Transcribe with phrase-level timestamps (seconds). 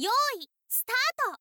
[0.00, 0.96] よーいスター
[1.34, 1.40] ト。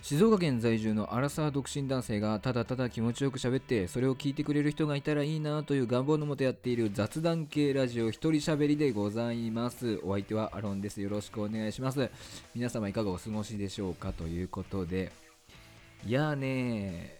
[0.00, 10.00] 静岡県在住のアラサー独身男性がただただ気持ちよく喋ってそれを聞いてくれる人がいたらいいなという願望のもとやっている雑談系ラジオ一人喋りでございます。
[10.02, 11.02] お相手はアロンです。
[11.02, 12.10] よろしくお願いします。
[12.54, 15.12] 皆様いかがお過ごしでしょうかということで。
[16.06, 17.17] いやーねー。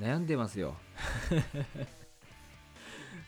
[0.00, 0.76] 悩んでますよ。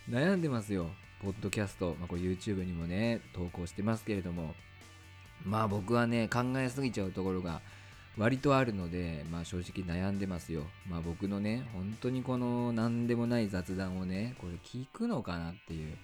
[0.09, 0.89] 悩んでますよ。
[1.21, 4.55] ポッドキャスト、まあ、これ YouTube にもね投稿してますけれども。
[5.45, 7.61] まあ僕はね考えすぎちゃうところが
[8.17, 10.65] 割とあるので、まあ正直悩んでますよ。
[10.89, 15.99] まあ僕のね、本当にこの何でもない雑談をね、これ聞くのかなっていう、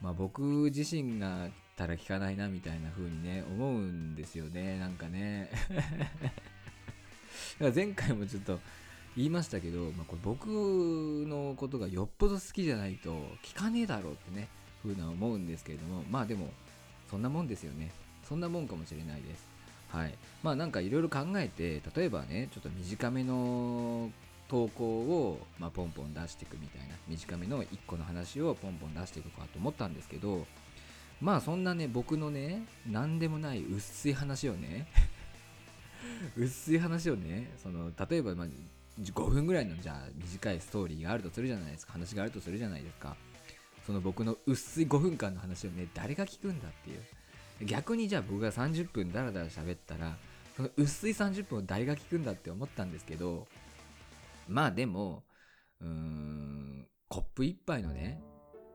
[0.00, 5.50] まあ僕自身がたら聞かないなみたいな風にね、思うんですよね、なんかね。
[7.74, 8.60] 前回もちょっと
[9.16, 13.10] 言いましたけど、まあこれ僕のことがよっぽど好きじゃないと
[13.42, 14.48] 聞かねえだろうってね、
[14.82, 16.50] 風な思うんですけれども、まあでも、
[17.10, 17.92] そんなもんですよね。
[18.28, 19.54] そんなもんかもしれないです。
[19.94, 24.10] はい、まあなんかいろいろ考えて例えばねちょっと短めの
[24.48, 30.46] 投稿を、まあ、ポンポン出していくみたいな短めの1個の話をポンポン出していくかと思ったんですけど
[31.20, 34.88] まあそんなね僕のね何でもない薄い話をね
[36.36, 38.46] 薄い話をねその例えば、まあ、
[39.00, 41.92] 5分ぐらいのじゃあ短いストーリーがあるとするじゃないですか。
[41.92, 43.16] 話があるとするじゃないですか
[43.86, 47.02] その僕の薄い5分間の話をね誰が聞くんだっていう。
[47.62, 50.16] 逆にじゃあ僕が30分ダラダラ喋ったら
[50.56, 53.46] その薄い30分を誰が聞くんだって思ったんですけど
[54.48, 55.22] まあでも
[55.80, 58.20] うーんコップ一杯のね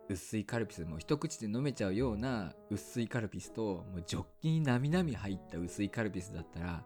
[0.10, 6.84] 薄いカルピスも一口で飲めちゃうような薄いカルピスともうジョッキになみなみ入った薄いカルピスだったら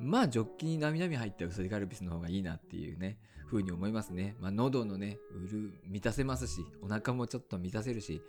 [0.00, 3.18] まあジョッキになみなみ入った薄いカルピスの方がいいなっていうね
[3.50, 4.36] 風に思いますね。
[4.40, 8.22] まあ喉のねうる満たせますしお腹もちょっと満たせるし、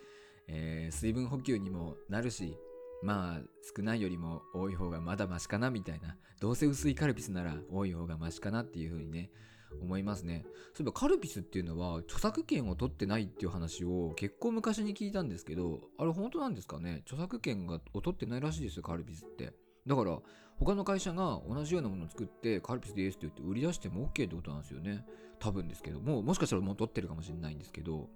[0.48, 2.56] えー水分補給にもなるし
[3.02, 3.40] まあ
[3.76, 9.30] 少ないよりも多い方がまだマシかなみたいなどうせ薄いカルピスなら多い方がマシかなっていう風にね
[9.80, 10.44] 思いますね。
[10.74, 17.02] そういえばカルピスっていうのは著作権を取ってないっていう話を結構昔に聞いたんですけどあれ本当なんですかね？
[17.06, 19.52] 著作権がを取ってないらしいですよカルピスって。
[19.86, 20.18] だから
[20.58, 25.04] 他の会社が同じようなものを作ってカルピスですって言って売り出しても OK ってことなんですよね。
[25.38, 28.08] 多分ですけどももしかしたらもう取ってるかもしれないんですけど。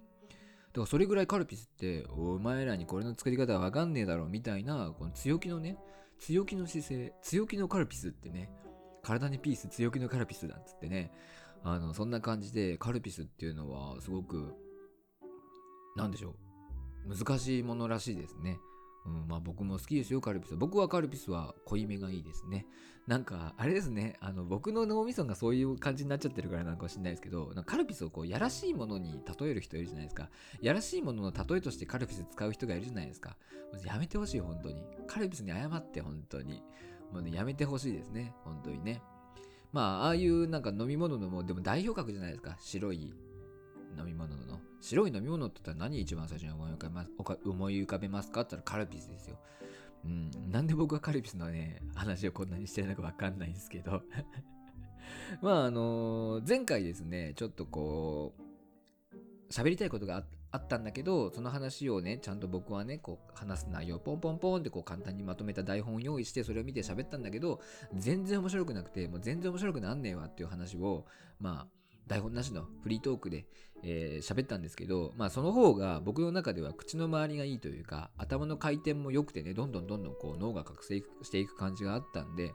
[0.75, 5.77] だからそれぐらいカルピスってお前らにこれの作り方わかんねえだろみたいなこの強気のね
[6.19, 8.49] 強気の姿勢強気のカルピスってね
[9.01, 11.13] 体にピース強気のカルピスだっつってね
[11.63, 14.53] あのそんな感じでカルピスっていうのはすごく
[15.95, 16.35] なんでしょ
[17.07, 18.57] う難しいものらしいですね。
[19.05, 20.55] うん、まあ僕も好きですよ、カルピス。
[20.55, 22.65] 僕はカルピスは濃いめがいいですね。
[23.07, 30.31] なんか、あれですね、あの、僕の脳みそがそういう感じになっちゃってるからなのかもしれないですけど、カルピスをこう、やらしいものに例える人いるじゃないですか。
[30.59, 33.37] やらしいものの例えとしてカルピス使う人がいるじゃないですか。
[33.85, 34.83] やめてほしい、本当に。
[35.05, 36.63] カルピスに謝って、本当に。
[37.11, 39.03] もうね、やめてほしいですね、本当にね。
[39.71, 42.57] まあ、ああいうなんか飲み物のも、でも代表格じゃないですか。
[42.59, 43.13] 白い
[43.97, 44.59] 飲み物の。
[44.81, 47.11] 白い飲み物って言ったら何一番最初に思い浮かべます？
[47.45, 48.41] 思い浮かべますか？
[48.41, 49.37] って言ったらカルピスですよ。
[50.05, 54.03] うん、なんで僕がカルピスのね、話をこんなにしてるのかわかんないんですけど。
[55.41, 67.59] まああの前回ですね、ちょっとこう、喋りたいことがあったんだけど、その話をね、ちゃんと僕はね、こう話す内容をポンポンポンってこう簡単にまとめた台本を用意して、それを見て喋ったんだけど、
[67.95, 71.05] 全然面白くなくて、もう全然面白くなんねえわっていう話を、
[71.39, 71.67] まあ、
[72.07, 73.45] 台本なしのフリートークで
[73.83, 82.53] えー喋ったんですけど、まあその方が僕の中では口の周りがいいというか、頭の回転も良くてね、どんどんどんどんこう脳が覚醒していく感じがあったんで、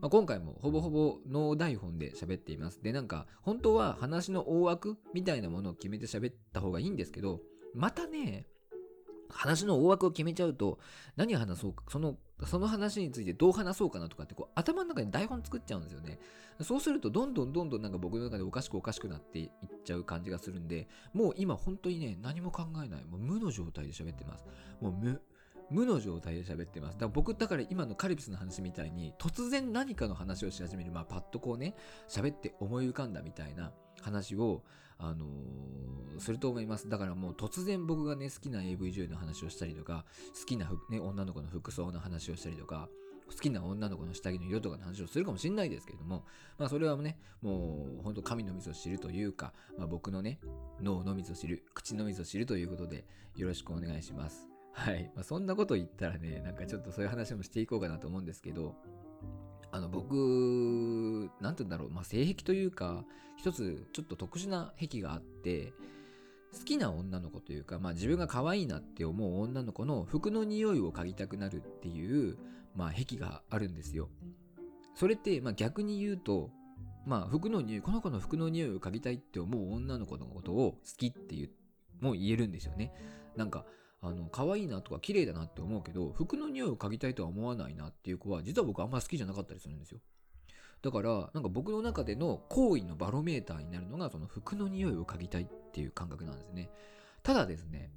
[0.00, 2.82] まあ、今回もほぼほぼ脳台本で喋っています。
[2.82, 7.40] で、なんか本当は話の大枠みたいなものを決めて喋った方がいいんですけど、
[7.74, 8.46] またね、
[9.30, 10.78] 話の大枠を決めちゃうと、
[11.16, 16.18] 何話そうか、その、その話についてどう話そうかなとかって、こう、頭の中に台本作っちゃうんですよね。
[16.60, 19.48] そうすると、どんどんどんどんなんか僕の中でおかしくおかしくなっていっ
[19.84, 23.04] ちゃう感じがするんで、もう今本当にね、何も考えない。
[23.04, 24.44] もう無の状態で喋ってます。
[24.80, 25.20] もう無。
[25.70, 26.94] 無の状態で喋ってます。
[26.94, 31.74] だから僕、だから今のカルピスの話みたいに、突然何かの話をし始める、まあ、パッとこうね、
[32.08, 33.72] 喋って思い浮かんだみたいな
[34.02, 34.62] 話を、
[35.02, 35.62] あのー
[36.22, 36.88] すると思います。
[36.88, 40.04] だからもう突然僕がね、好きな AV 女優の話をしたりとか、
[40.38, 42.88] 好きな、ね、女の子の服装の話をしたりとか、
[43.28, 46.24] 好きな女の子の下着の色とかの話をするかもしれないですけれども、
[46.58, 50.38] まあそれはね、もう本当神のみぞ知るというか、まあ僕のね、
[50.80, 53.04] 脳のみぞ知る、口のみぞ知るということで、
[53.36, 54.48] よろしくお願いします。
[54.72, 55.10] はい。
[55.14, 58.76] まあそんなこと言ったらね、なんかちょっとそういう話もしていこうかなと思うんですけど、
[59.72, 63.04] あの僕、なんて言うんだろう、まあ性癖というか、
[63.36, 65.72] 一つちょっと特殊な癖があって、
[66.52, 72.36] 好きな女の子というか、まあ、自分が可愛いなって思う女の子の服の匂いを嗅ぎたくなるっていう、
[72.76, 74.10] まあ、癖があるんですよ。
[74.94, 76.50] それって、まあ、逆に言うと、
[77.06, 81.50] まあ、服の匂い、この子の服の匂いを嗅ぎたいって思う女の子のことを好きっていう、
[82.00, 82.92] も言えるんですよね。
[83.34, 83.64] なんか、
[84.02, 90.00] あの、可愛いなとか綺麗だなって思うけど、服の匂いを嗅ぎたいとは思わないなっていう子は、実は僕あんま好きじゃなかったりするんですよ。
[90.82, 96.68] だから、なんか僕の中での行為のバロメーターになるのが、その服の匂いを嗅ぎたいっていう感覚なんですね。
[97.22, 97.92] ただですね、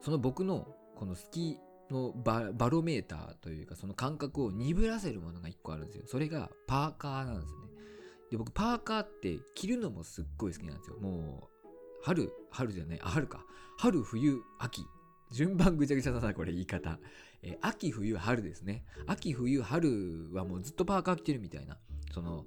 [0.00, 1.58] その僕のこの好き
[1.90, 6.04] のバロメーターというか、その感覚を鈍らせるものが一個あるんですよ。
[6.06, 7.58] それがパーカーなんですね。
[8.30, 10.96] で、僕パーカーって着るのもすっごい好きなんですよ。
[10.98, 11.68] もう、
[12.02, 13.44] 春、春じゃない、あ、春か。
[13.78, 14.86] 春、冬、秋。
[15.30, 16.98] 順番ぐちゃぐちゃだな、これ言い方。
[17.42, 18.84] えー秋、冬、春ですね。
[19.06, 21.78] 秋、冬、春はもうずっとパーカー着てるみたいな。
[22.12, 22.44] その、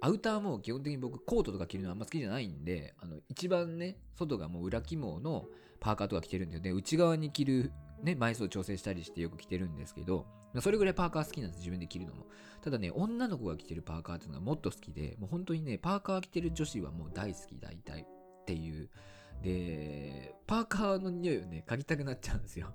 [0.00, 5.46] アウターも基本的に僕コートとか着るのあんま好きじゃないんで、あの、一番ね、外がもう裏起毛の
[5.80, 6.62] パーカーとか着てるんですよ。
[6.62, 10.26] で、内側に着る、ね、枚数を調整したりしてよく着てるんですけど、
[10.60, 12.26] それぐらいパーカー好きなんです、自分で着るのも。
[12.62, 18.06] ただね、女の子が着てるパーカーっていうのはもっと好きで、もう本当にね、パーカー着てる女子はもう大好き、大体っ
[18.44, 18.90] ていう。
[19.42, 22.72] で、パーカーの匂いをね、嗅ぎたくなっちゃうんですよ。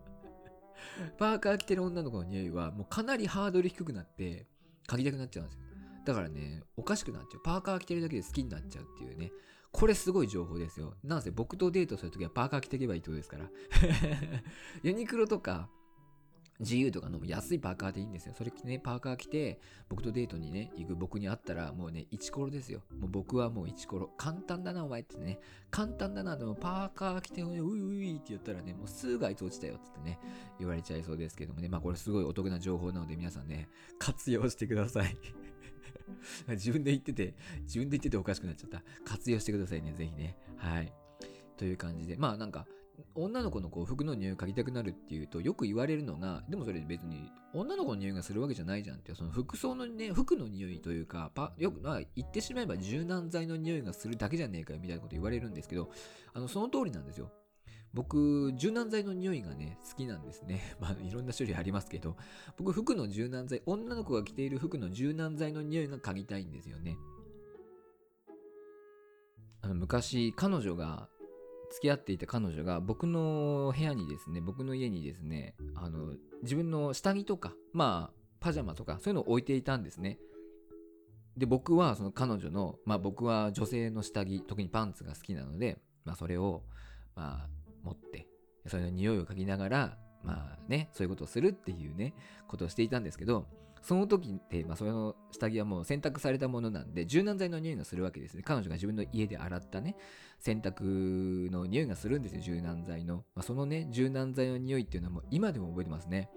[1.17, 4.47] パーカー着てる女の子の匂いはもうかなりハードル低くなって
[4.87, 5.61] 嗅ぎたくなっちゃうんですよ。
[6.05, 7.41] だからね、おかしくなっちゃう。
[7.43, 9.31] パーカー着てるだけで好きになっちゃうっていうね。
[9.71, 10.95] これすごい情報ですよ。
[11.03, 13.49] なんせ僕とデートするときはパーカー着ていけばいいってことですから。
[14.81, 15.69] ユニクロとか
[16.61, 18.33] GU とかの安いパーカーでいいんですよ。
[18.37, 22.81] それね、パーカー着て、僕とデートにね、行く僕に会ったら、もうね、イチコロですよ。
[22.99, 24.09] もう僕はもうイチコロ。
[24.17, 25.39] 簡単だな、お前ってね。
[25.71, 30.19] 簡単だな、でもパーカー着て、ういういって言ったらね、もうすぐあいつ落ちたよってってね、
[30.59, 31.69] 言われちゃいそうですけどもね。
[31.69, 35.15] まあこれすごいお得な情報なので皆さんね、活用してください。
[36.49, 38.83] 自分で言ってて、自分で言ってておかしくなっちゃった。
[39.05, 40.37] 活用してくださいね、ぜひね。
[40.57, 40.91] はい。
[41.57, 42.67] という感じで、まあなんか、
[43.15, 55.89] 女の子のこう服の匂いを嗅ぎたくなるっていうとよく言われるのがでもそれ別に女の子の匂いがするわけじゃないじゃんってその服装のね服の匂いというかパよくまあ言ってしまえば柔軟剤の匂いがするだけじゃねえかよみたいなこと言われるんですけど
[56.33, 57.31] あのその通りなんですよ。
[57.91, 60.61] 僕柔軟剤の匂いがね好きなんですね。
[60.79, 62.17] まあいろんな種類ありますけど
[62.57, 66.97] 僕服の柔軟剤女の子が着ている服の柔軟剤の匂いが嗅ぎたいんですよね。
[69.61, 71.09] あの昔彼女が
[71.71, 80.17] 付き合っていた彼女が僕の部屋にですね僕の家にですねあの自分の下着とかまあパジャマとかそういうのを置いていたんですね。
[81.37, 86.63] で僕はその彼女のまあ僕は女性の下着特にパンツが好きなのでまあそれを
[87.15, 87.49] まあ
[87.83, 88.27] 持って
[88.67, 92.13] それの匂いを嗅ぎながらまあねそういうことをするっていうね
[92.47, 93.45] ことをしていたんですけど
[93.81, 98.43] その時って、まあ、その下着はもう洗濯されたものなんで、柔軟剤の匂いがするわけですね。
[98.43, 99.95] 彼女が自分の家で洗ったね、
[100.39, 103.23] 洗濯の匂いがするんですよ、柔軟剤の。
[103.35, 106.29] まあ、そのね、柔軟剤の匂いっていうのはもう今でも覚えてますね。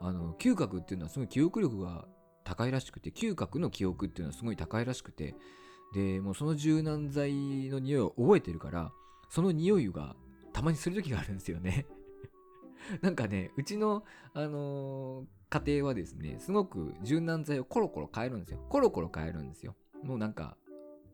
[0.00, 2.06] あの、嗅覚っていうのはすごい記憶力が
[2.44, 5.34] 高いらしくて、嗅覚の記憶っていうのはすごい高いらしくて、
[5.94, 7.32] で、もうその柔軟剤
[7.68, 8.92] の匂いを覚えてるから、
[9.30, 10.14] その匂いが
[10.52, 11.86] たまにする時があるんですよね。
[13.02, 18.58] なんかね、うちの、あのー家庭はですね、すごく柔軟剤をコロコロ変えるんですよ。
[18.70, 19.76] コロコロ変えるんですよ。
[20.02, 20.56] もうなんか、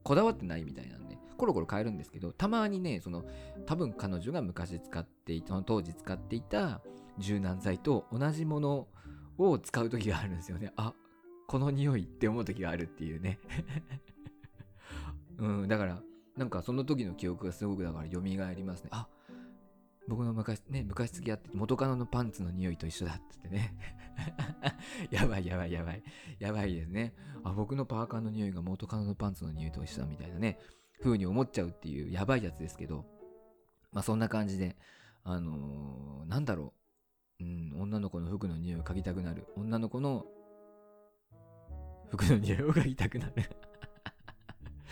[0.05, 3.25] こだわってないみたいなんで、コロコロ変えるんですけど、たまにね、その、
[3.67, 6.81] 多分彼女が昔使っていた、当時使っていた
[7.19, 8.87] 柔軟剤と同じもの
[9.39, 10.73] を使う時があるんですよね。
[10.77, 10.95] あ、
[11.49, 13.41] この匂いって思う時があるっていうね。
[15.39, 16.01] うん、だから、
[16.37, 18.91] なんかその時の記憶がすごくだから蘇りますね。
[18.93, 19.09] あ、
[20.09, 23.75] 僕の昔ね、昔付き合って元カノのパンツの匂いと一緒だって言ってね。
[25.13, 26.03] やばいやばいやばい。
[26.39, 27.15] やばいですね。
[27.45, 30.59] あ、僕のパーカーの匂いが元カノのパンツの匂いと一緒だみたいなね、
[31.03, 33.05] 風に思っちゃうっていうやばいやつですけど、
[33.93, 34.77] まあそんな感じで、
[35.25, 36.73] あのーなんだろ
[37.41, 37.45] う。
[37.45, 39.47] うん、女の子の服の匂いを嗅ぎたくなる。
[39.57, 40.27] 女の子の
[42.09, 43.33] 服の匂いを嗅ぎたくなる。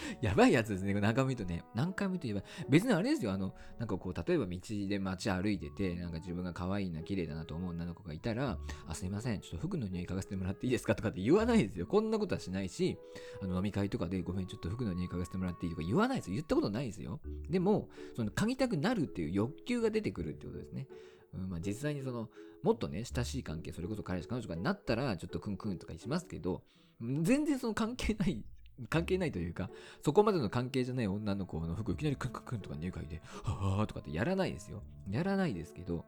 [0.21, 0.95] やばいやつですね。
[0.95, 1.65] 何回も言うとね。
[1.75, 2.45] 何回も言うとやばい。
[2.69, 3.33] 別にあれですよ。
[3.33, 4.59] あの、なんかこう、例えば道
[4.89, 9.41] で街歩いてて、なんか自分が可愛いな、綺麗だなと思う女の子がいたら、あ、すいません。
[9.41, 11.87] ちょっと服の匂い嗅がせてもらっていいですかとかって言わないですよ。
[11.87, 12.99] こんなことはしないし、
[13.41, 16.35] あの飲み会とかでごめん、ちょっと服の匂い嗅がせてもらっていいとか言わないですよ。
[16.35, 17.21] 言ったことないですよ。
[17.49, 20.87] でも、その嗅ぎたくなるっていう欲求が出てくるってことですね。
[21.35, 22.29] うんまあ、実際にその、
[22.63, 26.63] もっとね、親しい関係、それこそ彼氏、彼女がなったら、ちょっとクンクンとかしますけど、
[27.01, 28.45] 全然その関係ない
[28.89, 29.71] 関係ないというか、
[30.05, 34.83] そこまでの関係じゃない女の子の服いきなりクンクンクンとか入会で、はぁとかってやらないですよ。
[35.11, 36.05] やらないですけど、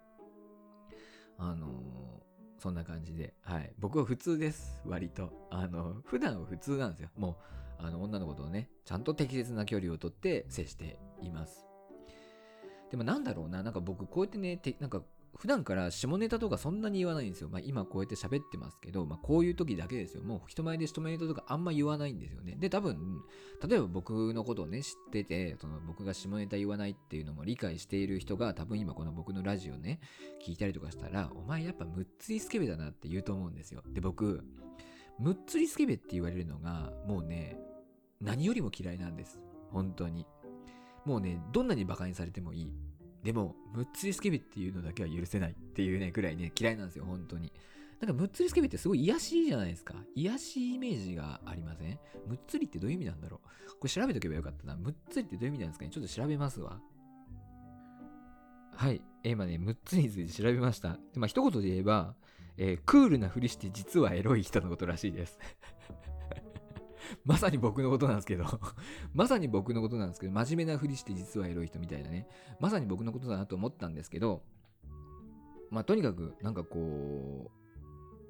[1.38, 3.72] あのーそんな感じで、はい。
[3.78, 5.30] 僕は普通です、割と。
[5.50, 7.08] あの、普段は普通なんですよ。
[7.16, 7.38] も
[7.80, 11.68] う、あの、女の子とね、ちゃんと適切な距離をとって接しています。
[12.90, 15.02] でもなんだろうな、なんか僕こうやってね、てなんか
[15.38, 17.48] 普段から下ネタとかそんなに言わないんですよ。
[17.48, 20.24] まあ今こうやって喋ってますけど、まあこういう時だけですよ。
[20.24, 22.56] もう人前で下ネタとかあんま言わないんですよね。
[22.58, 23.22] で、多分、
[23.66, 30.00] 例えば僕のことをね、知ってて、その僕が下ネタ言わないっていうのも理解している人が多分今この僕のラジオね、
[30.44, 33.84] 聞いたりとかしたら、お前やっぱむっつりスケベだなって言うと思うんですよ。
[33.92, 34.42] で、僕、
[35.20, 37.56] むっつりスケベって言われるのが、もうね、
[38.20, 39.40] 何よりも嫌いなんです。
[39.70, 40.26] 本当に。
[41.04, 42.87] もうね、どんなに馬鹿にされてもいい。
[43.28, 47.52] でも、むっつりスケベっていうのだけは許せないっていうね、くらいね、嫌いなんですよ、本当に。
[48.00, 49.96] なんか、むっつりスケベってすごい癒しいじゃないですか。
[50.14, 51.98] 癒しいイメージがありません？
[52.26, 53.68] むっつりってどういう意味なんだろう？
[53.72, 54.76] これ調べとけばよかったな。
[54.76, 55.90] むっつりってどういう意味なんですかね？
[55.90, 56.80] ちょっと調べますわ。
[58.74, 59.02] はい。
[59.24, 60.96] えー今ね、むっつりについて調べました。
[61.14, 62.14] まあ、一言で言えば、
[62.56, 65.38] えークールなふりして実はエロい人のことらしいです。
[67.24, 68.44] まさに僕のことなんですけど
[69.14, 72.28] まさに僕のことなんですけど、真面目なふりして実はエロい人みたいなね、
[72.60, 74.42] まさに僕のことだなと思ったんですけど、
[75.70, 77.50] まあとにかく、なんかこ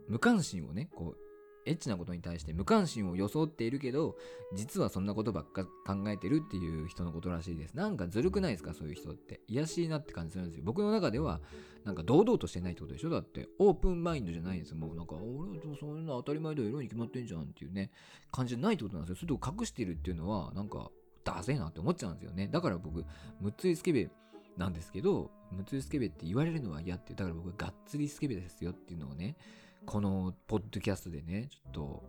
[0.08, 1.27] う、無関心をね、こう、
[1.68, 4.16] エッチなことに対して無関心を装っているけど、
[4.54, 7.74] 実はそんなことばっか考えてるっていう人のことらしいです。
[7.74, 8.72] なんかずるくないですか？
[8.74, 9.40] そういう人って。
[9.46, 10.62] 癒しいなって感じするんですよ。
[10.64, 11.40] 僕の中では、
[11.84, 13.10] なんか堂々としてないってことでしょ？
[13.10, 14.76] だって、オープンマインドじゃないんですよ。
[14.76, 17.90] もうなんか、俺はそういうの当たり前だよ、色に決まってんじゃんっていうね、
[18.32, 19.16] 感じじゃないってことなんですよ。
[19.16, 20.90] それと隠しているっていうのは、なんか、
[21.24, 22.48] ダセえなって思っちゃうんですよね。
[22.48, 23.04] だから僕、
[23.40, 24.10] むっつりスケベ
[24.56, 29.36] なんですけど、むっつりスケベって言われるのは嫌って、だから僕、がっつりスケベですよっていうのをね、
[29.88, 32.04] このポッドキャストでね、ちょっと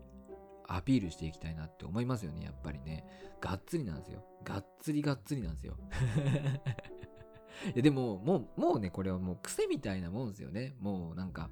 [0.68, 3.06] アピールしていきたいなって思いますよね、やっぱりね。
[3.40, 4.22] がっつりなんですよ。
[4.44, 5.78] がっつりがっつりなんですよ。
[7.74, 10.76] いやでも、もう、もうね、これはもう癖みたいなもんですよね。
[10.82, 11.50] もうなんか、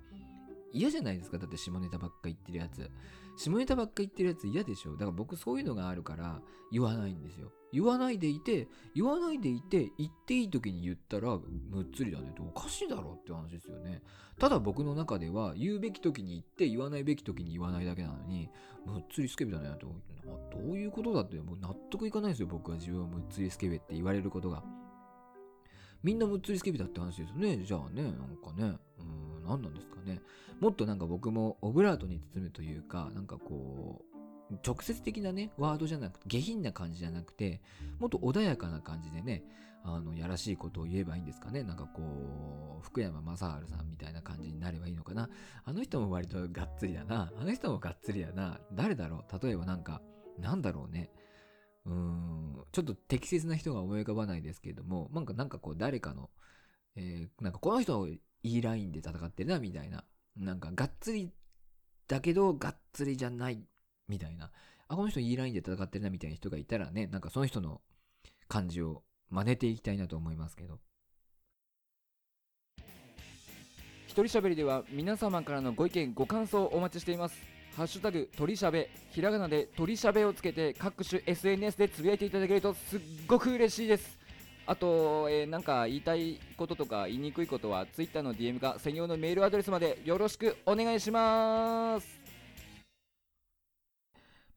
[0.77, 1.38] 嫌じゃないですか。
[1.38, 2.89] だって下ネタばっか言ってるやつ。
[3.38, 4.93] 下ネタばっか言ってるやつ嫌でしょ。
[4.93, 6.41] だから僕そういうのがあるから
[6.72, 7.51] 言わないんですよ。
[7.74, 11.38] 言わないでいて、言わないでいて、言っていい時に言ったら、
[11.69, 14.01] むっつりだねっておかしいだろって話ですよね。
[14.39, 18.50] ただ僕の中では、言うべき時に言って、言わないべき時に言わないだけなのに、
[18.86, 22.48] むっつりスケベだねって、どういうことだって、もう納得いかないですよ。
[22.48, 24.63] 僕は自分はむっつりスケベって言われることが。
[26.03, 27.57] みんなむっつりスケベだって話ですよね。
[27.57, 30.22] じゃあね、なんかね、うん、何なんですかね。
[30.60, 34.18] もっとなんか僕もオブラートに包むというか、なんかこう、
[34.66, 37.62] 直接的なね、ワードじゃなくて、下品な感じじゃなくて、
[38.00, 39.44] もっと穏やかな感じでね、
[39.84, 41.63] あの、やらしいことを言えばいいんですかね。
[41.63, 45.30] なんかこう、福山雅治さんみたいな感じになればいいのかな。
[45.63, 47.32] あの人も割とがっつりだな。
[47.39, 48.60] あの人もがっつりだな。
[48.74, 50.01] 誰だろう例えばなんか、
[50.39, 51.10] なんだろうね。
[51.86, 56.30] うーん、ちょっと適切な人が思い浮かばないですけれども、なんか、なんかこう、誰かの、
[56.96, 58.08] えーなんかこの人、
[58.44, 60.03] いいラインで戦ってるな、みたいな。
[60.36, 61.32] なんか、がっつり
[62.08, 63.63] だけど、がっつりじゃない、
[64.08, 64.51] みたいな。
[64.88, 67.82] あ、この人いいラインで戦ってるな、みたいな人がいたらね、なんかその人の
[68.48, 70.79] 感じを真似ていきたいなと思いますけど。
[74.17, 77.38] 一人喋りでは皆様からのご意見ご感想をお待ちしています
[77.75, 84.17] ハッシュタグ鳥しゃべひらがなで鳥しゃべをつけて各種 SNS でつぶやいていただけるとすっごく嬉しいです
[84.67, 92.27] あと、えーなんか言いたいこととか言いにくいことは Twitter の DM か専用のメールアドレスまでよろしくお願いします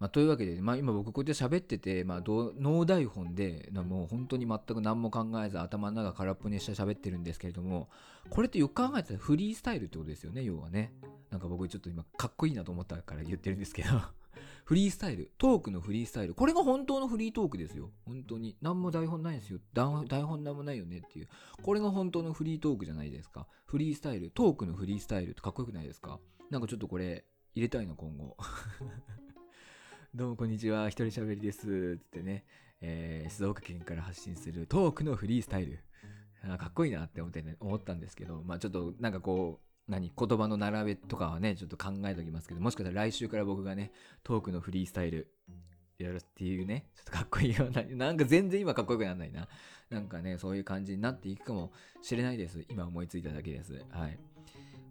[0.00, 7.90] まあ、というわけで、まあ、今僕こうやって喋ってて、まあ、どうノー台本で、もう本当に全く何も考えず頭の中空っぽにして喋ってるんですけれども、
[8.30, 10.94] これってよく考えたらフリースタイルってことですよね、要はね。
[11.30, 13.90] なんか僕ちょっと今かっこいいなと思ったから言ってるんですけど、
[14.70, 17.90] フリースタイル、トークのフリースタイル、これが本当のフリートークですよ。
[18.06, 18.56] 本当に。
[18.62, 19.58] 何も台本ないですよ。
[19.74, 21.28] 台本なんもないよねっていう。
[21.60, 23.48] これが本当のフリートークじゃないですか。
[23.66, 26.20] フリースタイル、トークのフリースタイルってかっこよくないですか？
[26.50, 27.24] なんかちょっとこれ
[27.56, 28.36] 入れたいな、今後。
[30.14, 31.98] どうもこんにちは、一人喋りです。
[31.98, 32.44] つってね、
[32.80, 35.80] えー静岡県から発信するトークのフリースタイル。
[36.58, 43.90] かっこいいなって思ってね、思ったんですけど、まあちょっとなんかこう、何言葉の並べとかはね、ちょっと考えておきますけど、もしかしたら来週から僕がね、
[44.22, 45.28] トークのフリースタイル
[45.98, 49.48] やるっていうね、ちょっとかっこいいような、なんか全然今かっこよくならないな。
[49.90, 52.64] なんかね、そういう感じになっていくかもしれないです。
[52.70, 53.84] 今思いついただけです。
[53.90, 54.18] はい。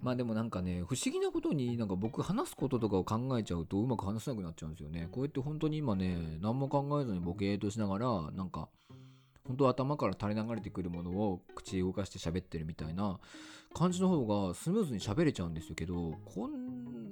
[0.01, 5.07] まあでもなんかね、不思議なことになんか僕話すこととかを考えちゃうとうまく話せなくなっちゃうんですよね。
[5.11, 8.67] こうやって本当に今ね、何も考えずにボケーとしながら、なんか、
[9.45, 13.19] 本当頭から垂れ流れてくるものを口動かして喋ってるみたいな
[13.73, 16.49] 感じの方がスムーズに喋れちゃうんですけど、こ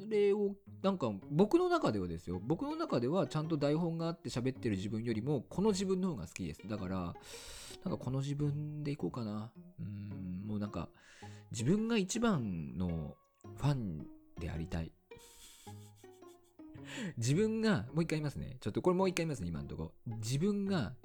[0.10, 6.68] れをなんか僕の中ではですよ、僕の中ではちゃんと台本があって喋ってる自分よりもこの自分の方が好きです。
[6.68, 7.14] だから、
[7.84, 9.52] なんかこの自分でいこうかな。
[9.80, 10.90] うん、もうなんか、
[11.52, 13.16] 自分が一番の
[13.56, 14.08] ファン
[14.40, 14.92] でありたい。
[17.18, 18.58] 自分が、もう一回言いますね。
[18.60, 19.94] ちょっとこれもう一回言いますね、今のところ。
[20.18, 20.96] 自分が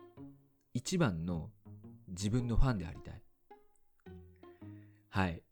[0.74, 1.50] 一番の
[2.08, 3.22] 自分のファンでありたい。
[5.12, 5.42] はい。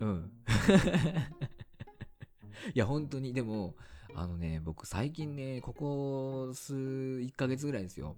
[0.00, 0.32] うん。
[2.74, 3.34] いや本当に。
[3.34, 3.76] でも
[4.14, 8.16] あのね僕最近ねここ数1ヶ月ぐらいですよ。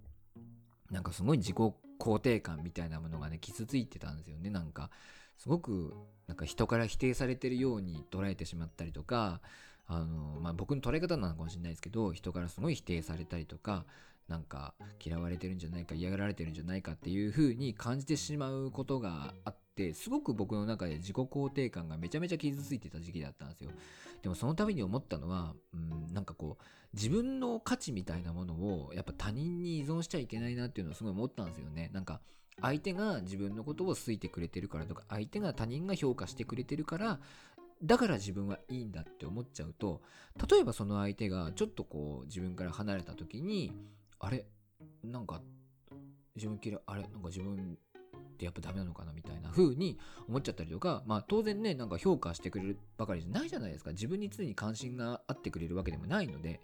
[0.92, 4.48] なんかすごい自己肯定感みたいなものがね傷ついてたんですよね。
[4.48, 4.92] なんか
[5.36, 5.92] すごく
[6.28, 9.40] なんか人から否定されてるように捉えてしまったりとか
[9.88, 13.86] あの、まあ、僕の捉え方なのかもしれないですけど人からすごい否定されたりとか
[14.28, 23.70] なんか嫌われてるんじゃないか嫌がられてるんじゃないかっていう風に感じてしまうことがあってすごく僕の中で自己肯定感がめちゃめちゃ傷ついてた時期だったんですよ。
[24.22, 26.64] でもその度に思ったのは、うん、なんかこう
[26.94, 31.90] 自分の価値みたいなものをやっぱ他人に依存しちゃいけないなっていうのをすごい思ったんですよね。
[31.92, 32.20] なんか
[32.60, 37.20] 相手が自分のことを好いてくれてるからとか相手が他人が評価してくれてるから
[37.82, 40.00] だから自分はいいんだって思っちゃうと
[40.50, 43.72] 例えばその相手がちょっとこう自分から離れた時に
[44.18, 44.46] あれ？
[45.04, 45.40] なんか
[46.34, 47.02] 自分嫌いあれ？
[47.02, 47.78] なんか自分
[48.14, 53.90] ってやっぱダメなのかなみたいな風に思っちゃったりとかまあ当然ねなんか評価してくれるばかりじゃないじゃないですか。
[53.90, 56.60] 自分に常に関心があってくれるわけでもないので。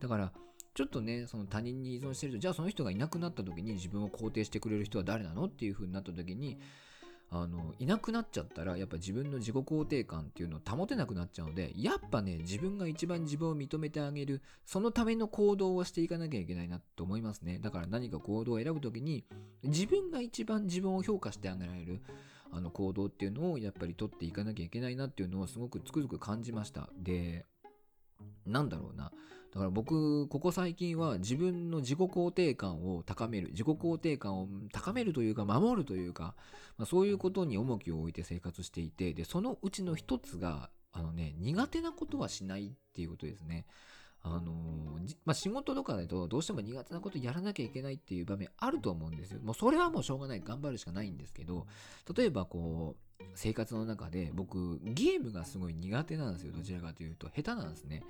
[0.00, 0.32] だから
[0.74, 5.44] ちょっとねその他人に依存してるとじゃあその人がいなくなった時に自分を肯定してくれる人は誰なの？
[5.44, 6.58] っていう風になった時に
[7.30, 17.58] あのいなくなっちゃったらやっぱ自分の自己肯定感っていうのを保てなくなっちゃうのでやっぱね自分が一番自分を認めてあげるそのための行動をしていかなきゃいけないなと思いますね。
[17.58, 19.24] だから何か行動を選ぶ時に
[19.64, 22.02] 自分が一番自分を評価してあげられる
[22.52, 26.88] あの行動っていうのをやっぱり取っていかなきゃいけないなっていうのをすごくつくづく感じました。
[26.96, 27.46] で
[28.46, 29.10] なんだろうな。
[29.54, 36.34] だから僕、ここ最近は自分の自己肯定感を高める、自己肯定感を高めるというか、守るというか、
[36.76, 43.64] まあ、そういうことに重きを置いて生活していて、で、そのうちの一つが、あのね、苦手なことはしないっていうことですね。
[44.26, 49.40] あのまあ、仕事とかだとどうしても苦手なことやらなきゃいけないっていう場面あると思うんですよ。
[49.42, 50.40] もうそれはもうしょうがない。
[50.40, 51.66] 頑張るしかないんですけど、
[52.16, 56.52] 例えばこう、生活の中で僕ゲームがすごい苦手なんですよ。
[56.52, 57.28] どちらかというと。
[57.28, 58.02] 下手なんですね。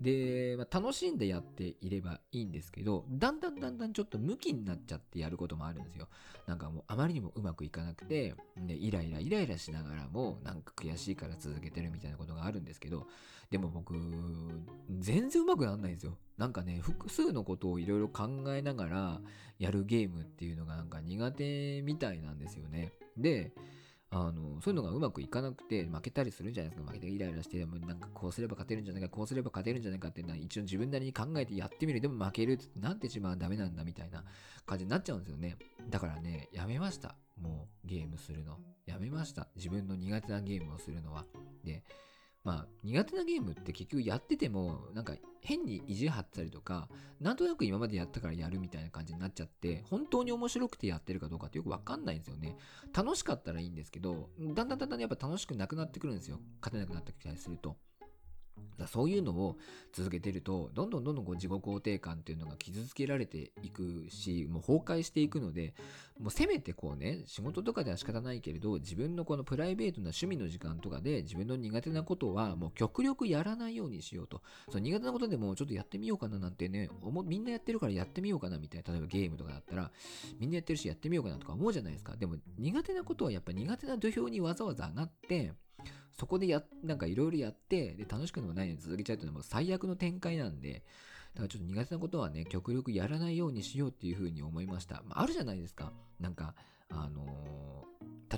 [0.00, 6.08] で、まあ、楽しんでやっていればいいんですけどだんだんだんだんちょっとムキになっちゃってやることもあるんですよ。
[6.46, 13.06] なんかもうあまりにもうまくいかなくてでイライライライラしながらもなんか悔しいから続けてるみたいなことがあるんですけど
[13.50, 13.94] でも僕
[14.98, 16.18] 全然うまくならないんですよ。
[16.38, 19.20] なんかね複数のことをいろいろ考えながら
[19.58, 22.92] やるゲームっていうのがなんか苦手みたいなんですよね。
[23.16, 23.52] で
[24.14, 26.86] あのそういうのがうまくいかなくて負けたりするんじゃないですか。
[26.86, 32.00] 負けてイライラしてでもなんかこうすれば勝てるんじゃないかこうすれば勝てるんじゃないかっていうのは一応自分なりに考えてやってみる。
[32.00, 34.22] でも負けるってなって自分はダメなんだみたいな
[34.66, 35.56] 感じになっちゃうんですよね。
[35.88, 37.16] だからねやめました。
[37.40, 38.58] もうゲームするの。
[38.84, 39.48] やめました。
[39.56, 41.24] 自分の苦手なゲームをするのは。
[41.64, 41.82] で
[42.44, 46.88] まあ苦手なゲームって結局やっててもなんか変に意地張ったりとか
[47.20, 52.56] なんとなく今までやったからやるみたいな感じになっちゃって本当に面白くてやってるかどうかってよくわかんないんですよね。
[52.92, 56.40] 楽しかったらいいんですけどだんだんだんだんやっぱ楽しくなくなってくるんですよ。
[56.60, 57.76] 勝てなくなってきたりすると。
[58.78, 59.56] だそういうのを
[59.92, 65.74] 続けてるとどんどんどんどんこう自己肯定感っていうのが傷つけられていくしもう崩壊していくので
[66.18, 74.40] もうせめてこうね仕事とかでは仕方ないけれど自分のこのプライベートな趣味の時間とかで自分の苦手なことはもう極力やらないようにしようと。
[74.68, 76.90] その苦手なことでもちょっとやってみようかななんてね
[77.24, 79.90] みんなやってるからやってみようかなみたいな例えばゲームとかだったら
[80.38, 82.16] みんなやってるしやってみようかなとか思うじゃないですか。
[82.16, 85.52] でも苦手なことはやっぱ苦手な土俵にわざわざ上がって
[86.12, 90.84] そこでや、なんかいろいろやって、で、楽しくでもないのに続けちゃうというのはも最悪の展開なんで、
[91.34, 95.02] だからちょっと苦手なことはね、極力やらないようにしようっていうふうに思いました。
[95.06, 95.92] まあ、あるじゃないですか。
[96.20, 96.54] なんか、
[96.90, 97.92] あのー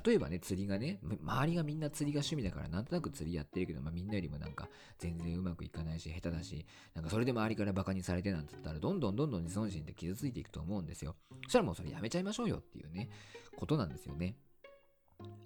[0.05, 4.67] 例えばね、釣りがね、周りがみんな釣りが趣味だから、なんとなく釣りやってるけど、まあ、みんなよりもなんか、
[4.99, 11.15] 全然うまくいかないし、下手だし、なんかそれで周りからバカにされてなんて言ったら、どんどんどんどん自尊心って傷ついていくと思うんですよ。
[11.45, 13.09] そしたらもうそれやめちゃいましょうよっていうね、
[13.55, 14.35] ことなんですよね。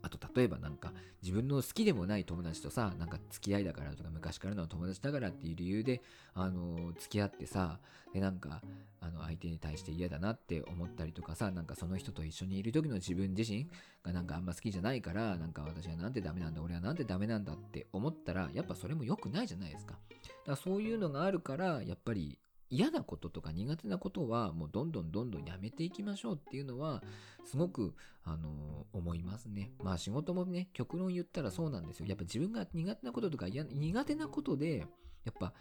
[0.01, 6.01] あと例えばなんか自分の好きでもない友達とさなんか付き合いだからとか昔からの友達だからっていう理由で
[6.33, 7.79] あの付き合ってさ
[8.13, 8.61] でなんか
[9.01, 13.67] あの相手に対して嫌だなって思ったりとかさなんかその人と一緒にいる時の自分自身
[14.03, 19.93] がなんかあんま好きじゃないからなんか私はなんてダメなんだ俺はなんてダメなんだって思ったらやっぱそれも良くないじゃないですか。
[19.93, 27.01] だからそういうのがあるからやっぱり嫌なこととか苦手なことはもうどんどんどんどんやめていきましょうっていうのは
[27.45, 29.71] すごく、あの思いますね。
[29.83, 32.05] まあ仕事もね、極論言ったらそうなんですよ。
[32.05, 34.85] やっぱ自分が苦手なこととか嫌苦手なことで、
[35.25, 35.53] やっぱ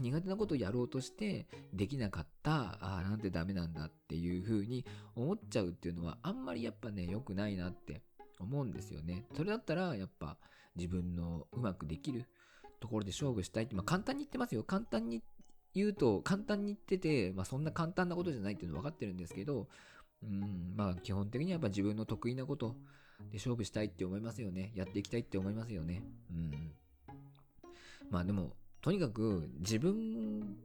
[0.00, 8.02] 苦手なことをやろうとしてできなかった、ああ、なんてダメなんだっていう風に思っちゃうっていうのはあんまりやっぱね、良くないなって
[8.40, 9.26] 思うんですよね。
[9.36, 10.38] それだったらやっぱ
[10.76, 12.24] 自分のうまくできる
[12.80, 14.64] ところで勝負したいって、まあ簡単に言ってますよ。
[14.64, 15.22] 簡単に
[15.74, 19.68] 言うと簡単に言ってて、まあ、そんな簡単なことじゃないっていうの分かってるんですけど、
[20.22, 22.76] うん、まあ基本的にはやっぱ自分の得意なこと
[23.30, 24.72] で勝負したいって思いますよね。
[24.74, 26.02] やっていきたいって思いますよね。
[26.30, 26.72] うん。
[28.10, 30.56] まあでも、とにかく自分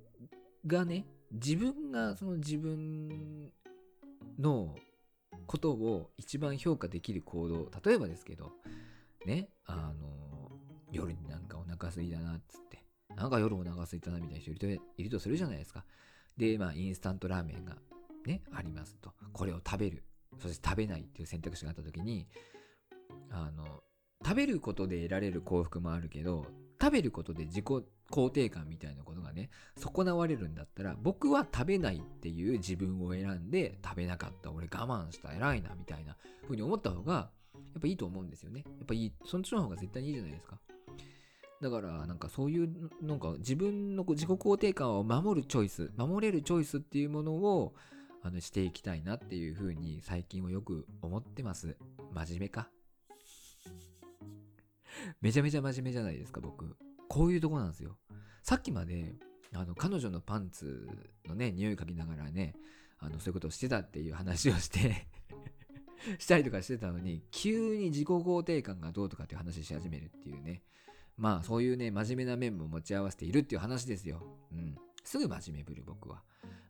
[0.65, 3.52] がね、自分がその自分
[4.38, 4.76] の
[5.48, 8.52] ことを一番評価できる行動、例えばですけど、
[9.26, 10.52] ね、あの、
[10.91, 12.68] 夜になんかお腹空いたなっつって、
[13.15, 15.86] なんか夜お腹空いたなみたいな人いるといるとするじゃないですか。
[16.38, 17.76] で、まあ、インスタントラーメンが
[18.26, 19.13] ね、ありますと。
[19.34, 20.04] これを食べる。
[20.39, 22.28] そして食べないっていう選択肢があった時に、
[23.30, 23.84] あの、
[24.24, 26.45] 食べることで得られる幸福もあるけど、
[26.82, 27.65] 食べることで自己
[28.10, 38.63] 肯定感みたいなことがね、損なわれるんだったら、僕は食べないっていう自分を選んで、食べなかった、俺我慢した、偉いな、みたいな風に思った方が、やっぱいいと思うんですよね。
[38.65, 40.60] やっぱいい、そっちの方が絶対にいいじゃないですか。
[41.62, 47.74] だから、なんかそういう、なんか自分の自己肯定感を守るチョイス、守れるチョイスっていうものを、
[48.22, 51.76] あの、していきたいなっていう風に最近はよく思ってます。
[52.13, 52.69] 真面目か？
[55.22, 56.78] めちゃめちゃ真面目じゃないですか、僕。
[57.08, 57.98] こういうとこなんですよ。
[58.43, 59.15] さっきまで、
[59.54, 60.88] あの、彼女のパンツ
[61.28, 62.56] のね、匂い嗅ぎながらね、
[63.00, 65.08] あの、そういうことをしてたっていう話をして
[66.17, 70.62] したりとかしてたのに、急に自己肯定感がどうとかっていう話し始めるっていうね。
[71.19, 74.23] まあ、そういうね、真面目な面も持ち合わせているっていう話ですよ。
[74.53, 74.75] うん。
[75.03, 76.23] すぐ真面目ぶる、僕は。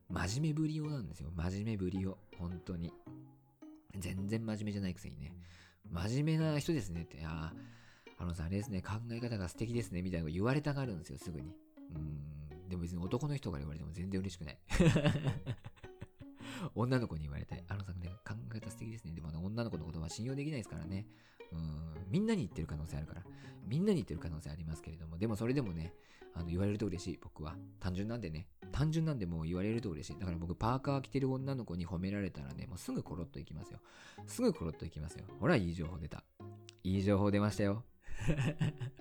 [0.10, 1.30] 真面目ぶりをなんですよ。
[1.36, 2.18] 真面目ぶりを。
[2.40, 2.92] 本当に。
[3.96, 5.36] 全然真面目じゃないくせにね。
[5.92, 7.24] 真面目な人ですねって。
[7.24, 7.54] あ
[8.18, 11.54] あ、あのさ、あれですね、考え方が素敵ですね、みたいなこと言われたがるんですよ、すぐに。
[11.96, 12.70] うん。
[12.70, 14.58] でも別に男の人から言われても全然嬉しくない。
[16.74, 19.12] 女の子に言われて、あのさんね、考え方素敵ですね。
[19.12, 21.06] でも、ね、女の子のことは信用できないですからね。
[21.52, 21.90] うん。
[22.10, 23.24] みんなに言ってる可能性あるから。
[23.68, 25.94] みんなに言ってる可能性ありますけれども、でもそれでもね、
[26.34, 27.56] あの言われると嬉しい、僕は。
[27.80, 28.48] 単純なんでね。
[28.72, 30.20] 単純なんでもう言われると嬉しい。
[30.20, 33.80] だから僕、パーカー着てる女の子に褒められたらね、もうすぐコロッといきますよ。
[34.26, 35.26] すぐコロッといきますよ。
[35.40, 36.24] ほら、いい情報出た。
[36.84, 37.84] いい情報出ましたよ。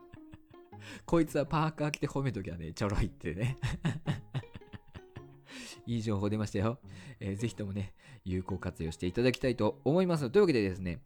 [1.07, 3.57] こいつはパーカー着て褒めときゃね、ちょろいってね。
[5.87, 6.81] いい情報出ましたよ。
[7.21, 10.31] えーぜひともね、有効活用していただきたいと思います。
[10.31, 11.01] というわけでですね、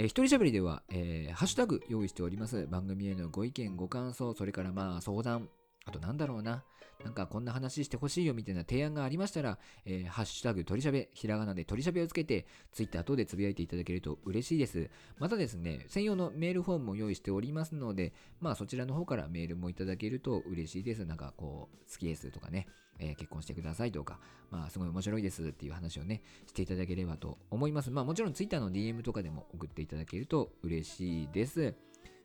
[0.00, 2.68] えー一人喋りでは、えーハッシュタグ用意しております。
[2.68, 5.48] 番組へのご意見、ご感想、それからまあ相談、
[5.88, 6.64] あとなんだろうな。
[7.04, 14.90] なんかこんな話してほしいよみたいな提案がありましたら、えーハッシュタグ鳥しゃべ、ひらがなで鳥しゃべをつけて、ツイッター等でつぶやいていただけると嬉しいです。
[15.18, 21.06] またですね、専用のメールフォームも用意しておりますので、まあそちらの方からメールもいただけると嬉しいです。
[21.06, 22.66] なんかこう、好きですとかね、
[22.98, 24.18] えー結婚してくださいとか、
[24.50, 27.92] まあすごい面白いですっていう話をね、していただければと思います。
[27.92, 31.74] まあもちろんツイッターの DM とかでも送っていただけると嬉しいです。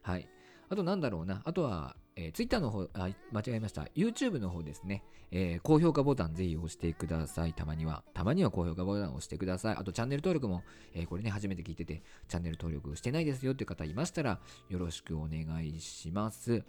[0.02, 0.28] はい。
[0.70, 1.44] あとなんだろうな。
[1.46, 3.84] あとは、えー、Twitter の方、あ、間違えました。
[3.96, 5.04] YouTube の方ですね。
[5.32, 7.54] えー高評価ボタンぜひ押してください。
[7.54, 8.04] たまには。
[8.14, 9.76] たまには高評価ボタンを押してください。
[9.76, 16.64] あとチャンネル登録も、えーこれね、初めて聞いてて、チャンネル登録してないですよっていう方いましたら、よろしくお願いします。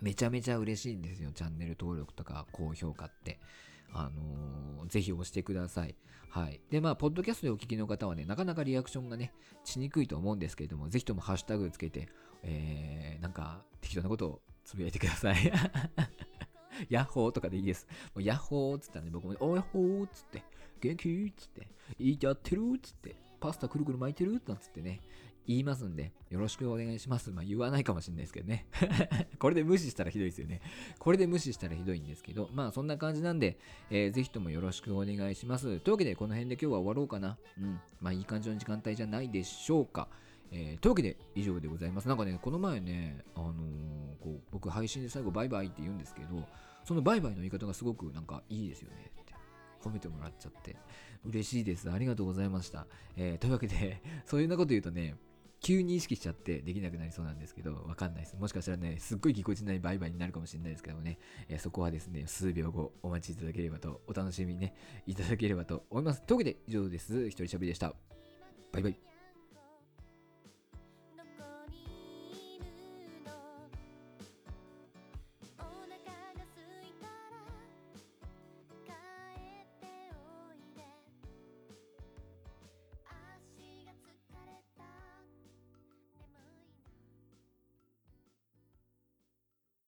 [0.00, 1.30] めちゃめちゃ嬉しいんですよ。
[1.32, 3.38] チャンネル登録とか高評価って。
[3.92, 5.96] あのーぜひ押してください。
[6.28, 6.60] はい。
[6.70, 9.32] で、まあ、ポッドキャストでお聞きの方はね、なかなかリアクションがね、
[9.64, 12.08] しにくいと思うんですけれども、ぜひともハッシュタグつけて、
[12.42, 15.36] えー、なんか、適当なことをつぶやいてください。
[16.90, 17.86] ヤッホーとかでいいです。
[18.14, 20.42] もうヤッホーっつったらね、僕も、おヤッホーっつって、
[20.80, 25.00] 元気っつって、いいやってるっつって、パスタくるくる巻いてるなんつってね、
[25.46, 27.30] 言いますんで、よろしくお願いします。
[27.30, 28.66] まあ、言わないかもしれないですけどね。
[29.38, 30.60] これで無視したらひどいですよね。
[30.98, 33.58] これで無視したらひどいんですけど、まあ、そんな感じなんで、
[33.90, 35.78] えーぜひともよろしくお願いします。
[35.80, 37.38] というわけで、この辺で今日は終わろうかな。
[37.58, 37.80] うん。
[38.00, 40.08] まあ、いい感じの時間帯じゃないでしょうか。
[40.50, 42.08] えーというわけで、以上でございます。
[42.08, 44.16] なんかね、この前ね、あのー
[44.56, 46.48] 僕、配信で最後、バイバイって言うんですけど、
[46.84, 49.34] そのバイバイの言い方がすごくなんかいいですよねって。
[49.82, 50.76] 褒めてもらっちゃって。
[51.24, 51.90] 嬉しいです。
[51.90, 52.86] ありがとうございました。
[53.16, 55.16] えーというわけで、 そういうようなこと言うとね、
[55.60, 58.36] 急に意識しちゃってできなくなりそうなんですけど、わかんないです。
[58.36, 64.74] もしかしたらね、すっごいぎこちないバイバイになるかもしれないですけどもね、えーそこはですね、数秒後お待ちいただければと、お楽しみにね、
[65.06, 66.22] いただければと思います。
[66.22, 67.26] というわけで、以上です。
[67.26, 67.94] 一人喋りでした。
[68.72, 69.05] バイバイ。